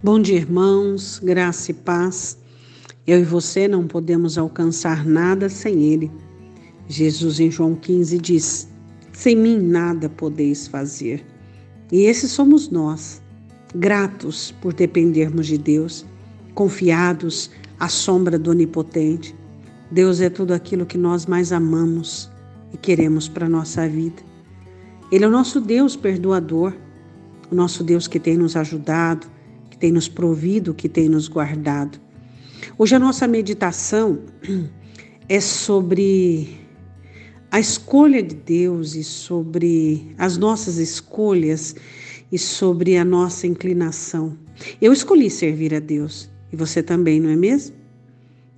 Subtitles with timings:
[0.00, 2.38] Bom dia, irmãos, graça e paz.
[3.04, 6.08] Eu e você não podemos alcançar nada sem Ele.
[6.86, 8.68] Jesus, em João 15, diz:
[9.12, 11.26] Sem mim nada podeis fazer.
[11.90, 13.20] E esses somos nós,
[13.74, 16.06] gratos por dependermos de Deus,
[16.54, 19.34] confiados à sombra do Onipotente.
[19.90, 22.30] Deus é tudo aquilo que nós mais amamos
[22.72, 24.22] e queremos para a nossa vida.
[25.10, 26.72] Ele é o nosso Deus perdoador,
[27.50, 29.26] o nosso Deus que tem nos ajudado
[29.78, 32.00] que tem nos provido, que tem nos guardado.
[32.76, 34.18] Hoje a nossa meditação
[35.28, 36.58] é sobre
[37.48, 41.76] a escolha de Deus e sobre as nossas escolhas
[42.30, 44.36] e sobre a nossa inclinação.
[44.82, 47.76] Eu escolhi servir a Deus e você também, não é mesmo?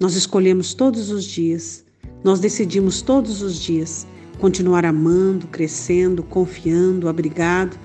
[0.00, 1.84] Nós escolhemos todos os dias,
[2.24, 4.06] nós decidimos todos os dias
[4.38, 7.78] continuar amando, crescendo, confiando, abrigado.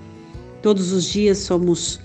[0.61, 1.99] Todos os dias somos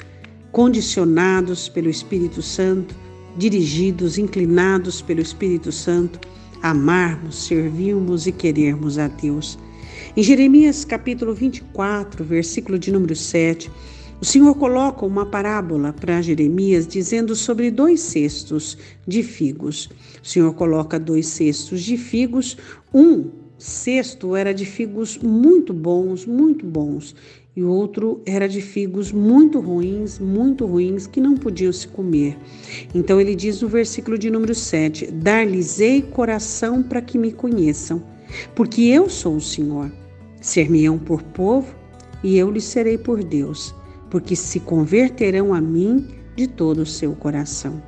[0.52, 2.94] condicionados pelo Espírito Santo,
[3.36, 6.20] dirigidos, inclinados pelo Espírito Santo,
[6.62, 9.58] amarmos, servirmos e querermos a Deus.
[10.16, 13.70] Em Jeremias capítulo 24, versículo de número 7,
[14.20, 19.88] o Senhor coloca uma parábola para Jeremias dizendo sobre dois cestos de figos.
[20.22, 22.58] O Senhor coloca dois cestos de figos,
[22.92, 27.14] um cesto era de figos muito bons, muito bons,
[27.56, 32.38] e o outro era de figos muito ruins, muito ruins, que não podiam se comer.
[32.94, 38.02] Então ele diz no versículo de número 7: Dar-lhes-ei coração para que me conheçam,
[38.54, 39.92] porque eu sou o Senhor.
[40.40, 41.74] Ser-me-ão por povo,
[42.22, 43.74] e eu lhes serei por Deus,
[44.08, 46.06] porque se converterão a mim
[46.36, 47.82] de todo o seu coração.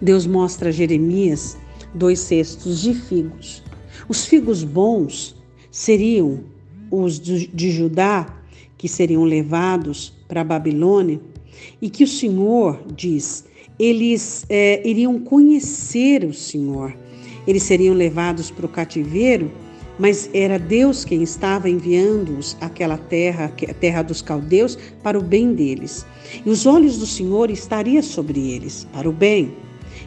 [0.00, 1.56] Deus mostra a Jeremias
[1.94, 3.62] dois cestos de figos.
[4.08, 5.36] Os figos bons
[5.70, 6.40] seriam
[7.02, 8.26] os de Judá,
[8.76, 11.20] que seriam levados para a Babilônia,
[11.80, 13.44] e que o Senhor diz,
[13.78, 16.94] eles é, iriam conhecer o Senhor,
[17.46, 19.50] eles seriam levados para o cativeiro,
[19.98, 25.54] mas era Deus quem estava enviando-os àquela terra, a terra dos caldeus, para o bem
[25.54, 26.04] deles.
[26.44, 29.54] E os olhos do Senhor estariam sobre eles, para o bem.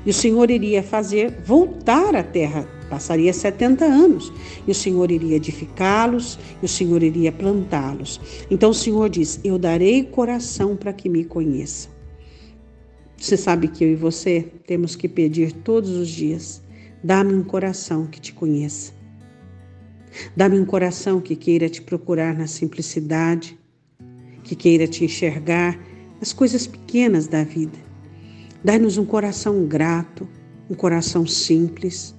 [0.05, 4.33] E o Senhor iria fazer voltar a terra Passaria 70 anos
[4.67, 8.19] e o Senhor iria edificá-los e o Senhor iria plantá-los.
[8.49, 11.91] Então o Senhor diz: Eu darei coração para que me conheçam.
[13.15, 16.63] Você sabe que eu e você temos que pedir todos os dias:
[17.03, 18.93] dá-me um coração que te conheça.
[20.35, 23.57] Dá-me um coração que queira te procurar na simplicidade,
[24.43, 25.79] que queira te enxergar
[26.19, 27.77] nas coisas pequenas da vida.
[28.63, 30.27] Dá-nos um coração grato,
[30.69, 32.15] um coração simples,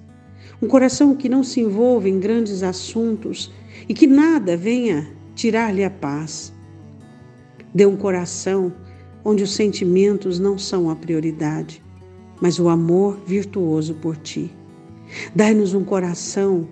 [0.61, 3.51] um coração que não se envolve em grandes assuntos
[3.89, 6.53] e que nada venha tirar-lhe a paz.
[7.73, 8.71] Dê um coração
[9.25, 11.81] onde os sentimentos não são a prioridade,
[12.39, 14.51] mas o amor virtuoso por ti.
[15.35, 16.67] Dai-nos um coração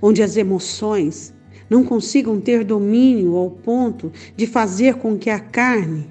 [0.00, 1.34] onde as emoções
[1.68, 6.06] não consigam ter domínio ao ponto de fazer com que a carne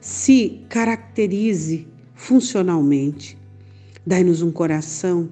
[0.00, 3.36] se caracterize funcionalmente.
[4.06, 5.30] Dai-nos um coração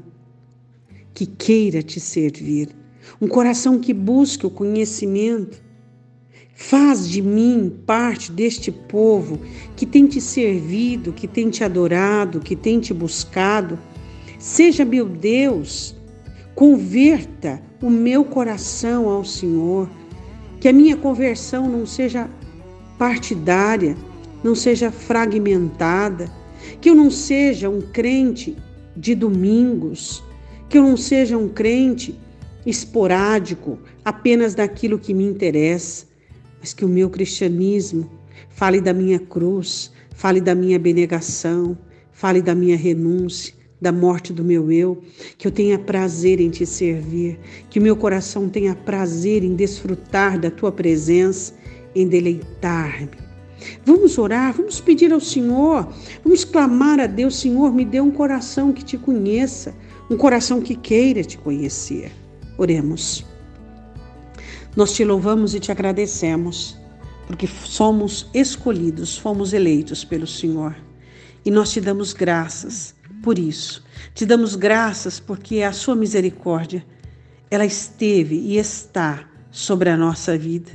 [1.14, 2.68] que queira te servir,
[3.20, 5.60] um coração que busque o conhecimento.
[6.54, 9.40] Faz de mim parte deste povo
[9.74, 13.78] que tem te servido, que tem te adorado, que tem te buscado.
[14.38, 15.96] Seja meu Deus,
[16.54, 19.88] converta o meu coração ao Senhor,
[20.60, 22.30] que a minha conversão não seja
[22.98, 23.96] partidária,
[24.44, 26.30] não seja fragmentada,
[26.80, 28.56] que eu não seja um crente
[28.96, 30.22] de domingos,
[30.72, 32.18] que eu não seja um crente
[32.64, 36.06] esporádico, apenas daquilo que me interessa,
[36.58, 38.10] mas que o meu cristianismo
[38.48, 41.76] fale da minha cruz, fale da minha abnegação,
[42.10, 45.02] fale da minha renúncia, da morte do meu eu,
[45.36, 47.38] que eu tenha prazer em te servir,
[47.68, 51.52] que o meu coração tenha prazer em desfrutar da tua presença,
[51.94, 53.10] em deleitar-me.
[53.84, 55.86] Vamos orar, vamos pedir ao Senhor,
[56.24, 59.74] vamos clamar a Deus, Senhor, me dê um coração que te conheça,
[60.10, 62.12] um coração que queira te conhecer.
[62.58, 63.24] Oremos.
[64.76, 66.78] Nós te louvamos e te agradecemos,
[67.26, 70.74] porque somos escolhidos, fomos eleitos pelo Senhor.
[71.44, 73.84] E nós te damos graças por isso.
[74.14, 76.84] Te damos graças porque a sua misericórdia,
[77.50, 80.72] ela esteve e está sobre a nossa vida.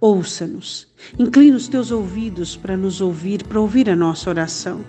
[0.00, 0.88] Ouça-nos.
[1.18, 4.84] Inclina os teus ouvidos para nos ouvir, para ouvir a nossa oração.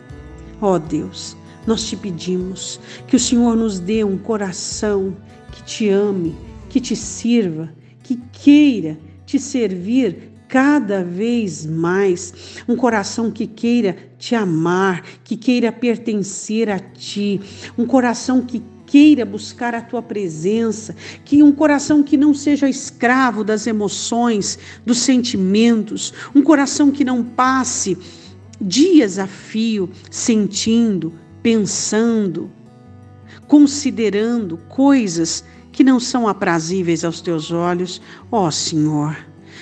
[0.62, 1.36] Ó oh Deus,
[1.66, 5.16] nós te pedimos que o Senhor nos dê um coração
[5.52, 6.36] que te ame,
[6.70, 7.70] que te sirva,
[8.04, 15.72] que queira te servir cada vez mais, um coração que queira te amar, que queira
[15.72, 17.42] pertencer a ti,
[17.78, 20.96] um coração que queira buscar a tua presença,
[21.26, 27.24] que um coração que não seja escravo das emoções, dos sentimentos, um coração que não
[27.24, 27.98] passe
[28.62, 31.14] dias a fio sentindo,
[31.46, 32.50] pensando,
[33.48, 38.02] considerando coisas que não são aprazíveis aos teus olhos,
[38.32, 39.16] ó Senhor.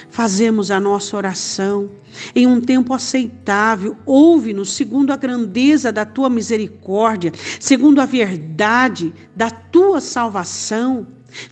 [0.10, 1.92] Fazemos a nossa oração
[2.34, 3.98] em um tempo aceitável.
[4.06, 11.06] Ouve-nos segundo a grandeza da tua misericórdia, segundo a verdade da tua salvação.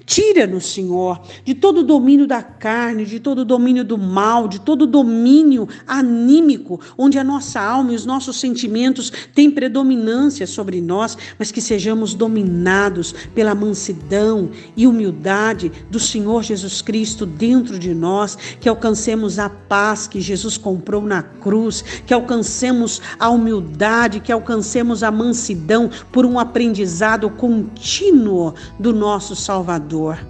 [0.06, 5.68] Tira-nos, Senhor, de todo domínio da carne, de todo domínio do mal, de todo domínio
[5.88, 11.62] anímico, onde a nossa alma e os nossos sentimentos têm predominância sobre nós, mas que
[11.62, 19.40] sejamos dominados pela mansidão e humildade do Senhor Jesus Cristo dentro de nós, que alcancemos
[19.40, 25.90] a paz que Jesus comprou na cruz, que alcancemos a humildade, que alcancemos a mansidão
[26.12, 30.28] por um aprendizado contínuo do nosso Salvador Salvador,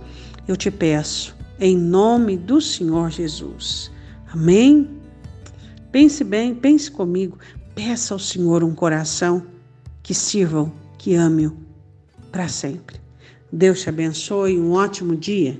[0.48, 3.90] eu te peço, em nome do Senhor Jesus.
[4.32, 4.88] Amém?
[5.92, 7.40] Pense bem, pense comigo,
[7.74, 9.44] peça ao Senhor um coração
[10.04, 11.58] que sirva, que ame-o
[12.32, 12.98] para sempre.
[13.52, 15.60] Deus te abençoe, um ótimo dia.